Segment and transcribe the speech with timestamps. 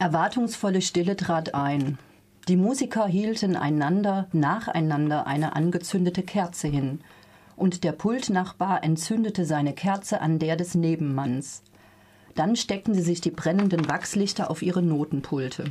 [0.00, 1.98] Erwartungsvolle Stille trat ein.
[2.48, 7.00] Die Musiker hielten einander nacheinander eine angezündete Kerze hin,
[7.54, 11.62] und der Pultnachbar entzündete seine Kerze an der des Nebenmanns.
[12.34, 15.64] Dann steckten sie sich die brennenden Wachslichter auf ihre Notenpulte.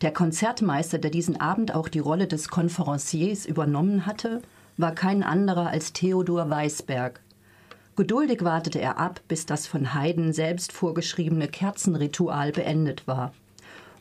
[0.00, 4.40] Der Konzertmeister, der diesen Abend auch die Rolle des Konferenciers übernommen hatte,
[4.78, 7.20] war kein anderer als Theodor Weisberg.
[7.96, 13.32] Geduldig wartete er ab, bis das von Haydn selbst vorgeschriebene Kerzenritual beendet war.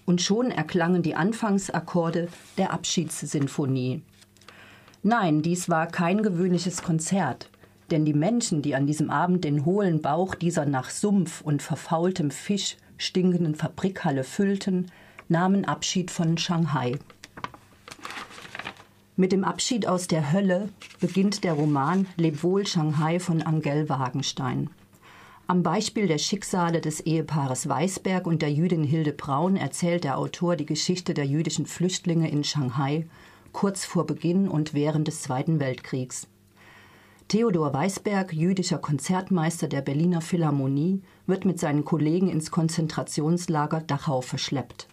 [0.05, 4.01] Und schon erklangen die Anfangsakkorde der Abschiedssinfonie.
[5.01, 7.50] Nein, dies war kein gewöhnliches Konzert,
[7.89, 12.32] denn die Menschen, die an diesem Abend den hohlen Bauch dieser nach Sumpf und verfaultem
[12.32, 14.92] Fisch stinkenden Fabrikhalle füllten,
[15.29, 17.00] nahmen Abschied von Shanghai.
[19.18, 20.68] Mit dem Abschied aus der Hölle
[21.00, 24.69] beginnt der Roman Leb wohl Shanghai von Angel Wagenstein.
[25.47, 30.57] Am Beispiel der Schicksale des Ehepaares Weisberg und der Jüdin Hilde Braun erzählt der Autor
[30.57, 33.08] die Geschichte der jüdischen Flüchtlinge in Shanghai
[33.53, 36.28] kurz vor Beginn und während des Zweiten Weltkriegs.
[37.30, 44.90] Theodor Weisberg, jüdischer Konzertmeister der Berliner Philharmonie, wird mit seinen Kollegen ins Konzentrationslager Dachau verschleppt.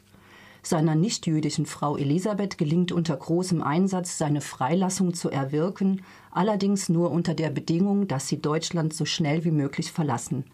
[0.62, 7.34] Seiner nichtjüdischen Frau Elisabeth gelingt unter großem Einsatz, seine Freilassung zu erwirken, allerdings nur unter
[7.34, 10.44] der Bedingung, dass sie Deutschland so schnell wie möglich verlassen.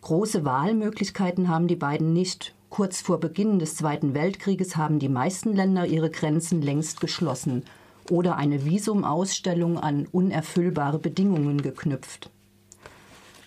[0.00, 5.54] Große Wahlmöglichkeiten haben die beiden nicht, Kurz vor Beginn des Zweiten Weltkrieges haben die meisten
[5.54, 7.64] Länder ihre Grenzen längst geschlossen
[8.08, 12.30] oder eine Visumausstellung an unerfüllbare Bedingungen geknüpft.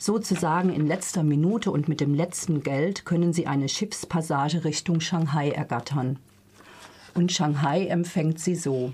[0.06, 5.50] Sozusagen in letzter Minute und mit dem letzten Geld können sie eine Schiffspassage Richtung Shanghai
[5.50, 6.20] ergattern.
[7.16, 8.94] Und Shanghai empfängt sie so.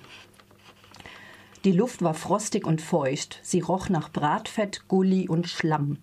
[1.65, 5.97] Die Luft war frostig und feucht, sie roch nach Bratfett, Gulli und Schlamm.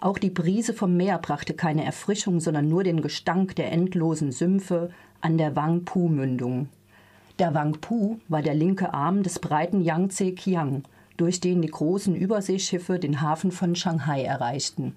[0.00, 4.90] Auch die Brise vom Meer brachte keine Erfrischung, sondern nur den Gestank der endlosen Sümpfe
[5.20, 6.68] an der Wangpu-Mündung.
[7.38, 10.82] Der Wangpu war der linke Arm des breiten Yangtze-Kiang,
[11.20, 14.94] durch den die großen Überseeschiffe den Hafen von Shanghai erreichten.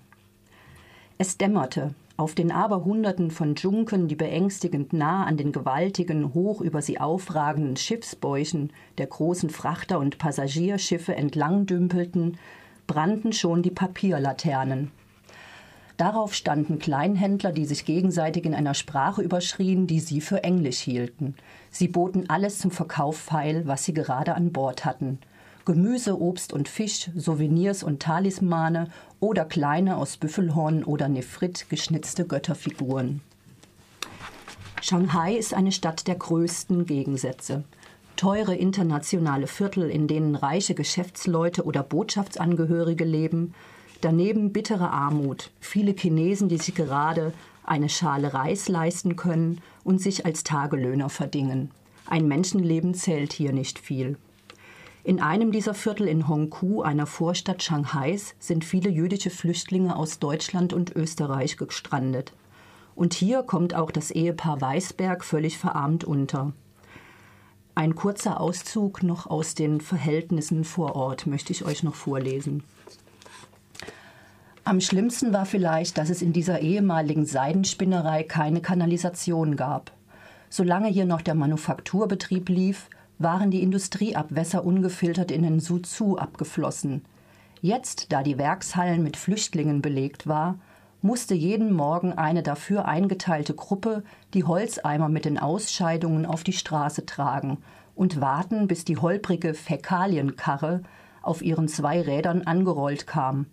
[1.17, 6.81] Es dämmerte, auf den Aberhunderten von Dschunken, die beängstigend nah an den gewaltigen, hoch über
[6.81, 12.37] sie aufragenden Schiffsbäuchen der großen Frachter- und Passagierschiffe entlang dümpelten,
[12.87, 14.91] brannten schon die Papierlaternen.
[15.97, 21.35] Darauf standen Kleinhändler, die sich gegenseitig in einer Sprache überschrien, die sie für Englisch hielten.
[21.69, 25.19] Sie boten alles zum Verkauf feil, was sie gerade an Bord hatten.
[25.65, 33.21] Gemüse, Obst und Fisch, Souvenirs und Talismane oder kleine aus Büffelhorn oder Nephrit geschnitzte Götterfiguren.
[34.81, 37.63] Shanghai ist eine Stadt der größten Gegensätze
[38.15, 43.53] teure internationale Viertel, in denen reiche Geschäftsleute oder Botschaftsangehörige leben,
[44.01, 47.33] daneben bittere Armut, viele Chinesen, die sich gerade
[47.65, 51.71] eine Schale Reis leisten können und sich als Tagelöhner verdingen.
[52.05, 54.17] Ein Menschenleben zählt hier nicht viel.
[55.05, 60.71] In einem dieser Viertel in Hongkou, einer Vorstadt Shanghais, sind viele jüdische Flüchtlinge aus Deutschland
[60.71, 62.31] und Österreich gestrandet.
[62.95, 66.53] Und hier kommt auch das Ehepaar Weisberg völlig verarmt unter.
[67.75, 72.63] Ein kurzer Auszug noch aus den Verhältnissen vor Ort möchte ich euch noch vorlesen.
[74.63, 79.91] Am schlimmsten war vielleicht, dass es in dieser ehemaligen Seidenspinnerei keine Kanalisation gab.
[80.49, 82.87] Solange hier noch der Manufakturbetrieb lief,
[83.23, 87.03] waren die Industrieabwässer ungefiltert in den Suzhou abgeflossen.
[87.61, 90.59] Jetzt, da die Werkshallen mit Flüchtlingen belegt war,
[91.01, 94.03] musste jeden Morgen eine dafür eingeteilte Gruppe
[94.33, 97.57] die Holzeimer mit den Ausscheidungen auf die Straße tragen
[97.95, 100.81] und warten, bis die holprige Fäkalienkarre
[101.21, 103.47] auf ihren zwei Rädern angerollt kam.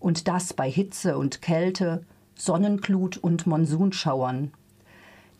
[0.00, 2.04] Und das bei Hitze und Kälte,
[2.34, 4.52] Sonnenglut und Monsunschauern.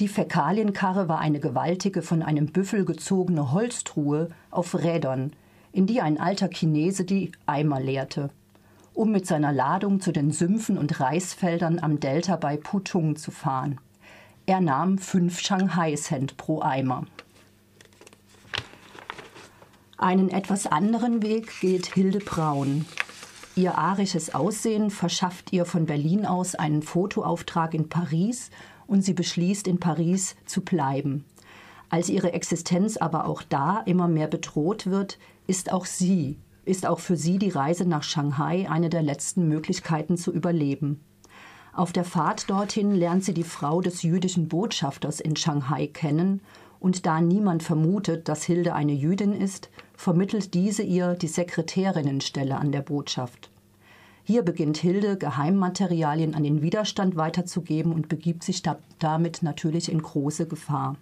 [0.00, 5.32] Die Fäkalienkarre war eine gewaltige, von einem Büffel gezogene Holztruhe auf Rädern,
[5.72, 8.30] in die ein alter Chinese die Eimer leerte
[8.96, 13.78] um mit seiner Ladung zu den Sümpfen und Reisfeldern am Delta bei Putung zu fahren.
[14.46, 17.04] Er nahm fünf Shanghai-Cent pro Eimer.
[19.98, 22.86] Einen etwas anderen Weg geht Hilde Braun.
[23.54, 28.50] Ihr arisches Aussehen verschafft ihr von Berlin aus einen Fotoauftrag in Paris
[28.86, 31.24] und sie beschließt, in Paris zu bleiben.
[31.88, 36.98] Als ihre Existenz aber auch da immer mehr bedroht wird, ist auch sie ist auch
[36.98, 41.00] für sie die Reise nach Shanghai eine der letzten Möglichkeiten zu überleben.
[41.72, 46.40] Auf der Fahrt dorthin lernt sie die Frau des jüdischen Botschafters in Shanghai kennen,
[46.78, 52.70] und da niemand vermutet, dass Hilde eine Jüdin ist, vermittelt diese ihr die Sekretärinnenstelle an
[52.70, 53.50] der Botschaft.
[54.28, 60.02] Hier beginnt Hilde, Geheimmaterialien an den Widerstand weiterzugeben und begibt sich da damit natürlich in
[60.02, 60.96] große Gefahr.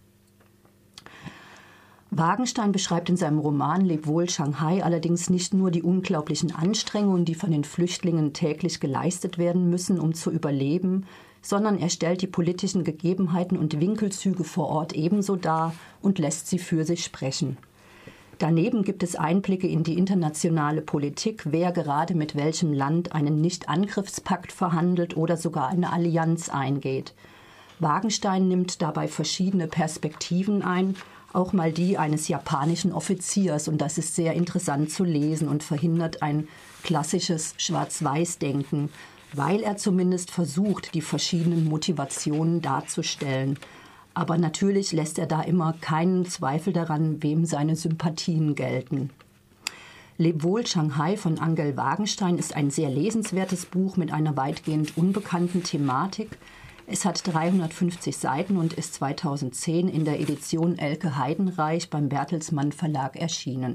[2.11, 7.35] Wagenstein beschreibt in seinem Roman Leb wohl Shanghai allerdings nicht nur die unglaublichen Anstrengungen, die
[7.35, 11.07] von den Flüchtlingen täglich geleistet werden müssen, um zu überleben,
[11.41, 16.59] sondern er stellt die politischen Gegebenheiten und Winkelzüge vor Ort ebenso dar und lässt sie
[16.59, 17.57] für sich sprechen.
[18.39, 24.53] Daneben gibt es Einblicke in die internationale Politik, wer gerade mit welchem Land einen Nicht-Angriffspakt
[24.53, 27.15] verhandelt oder sogar eine Allianz eingeht.
[27.79, 30.97] Wagenstein nimmt dabei verschiedene Perspektiven ein
[31.35, 33.69] auch mal die eines japanischen Offiziers.
[33.69, 36.49] Und das ist sehr interessant zu lesen und verhindert ein
[36.83, 38.91] klassisches Schwarz-Weiß-Denken,
[39.33, 43.59] weil er zumindest versucht, die verschiedenen Motivationen darzustellen.
[44.15, 49.11] Aber natürlich lässt er da immer keinen Zweifel daran, wem seine Sympathien gelten.
[50.17, 55.65] Leb wohl Shanghai von Angel Wagenstein ist ein sehr lesenswertes Buch mit einer weitgehend unbekannten
[55.65, 56.39] Thematik,
[56.87, 63.17] es hat 350 Seiten und ist 2010 in der Edition Elke Heidenreich beim Bertelsmann Verlag
[63.17, 63.73] erschienen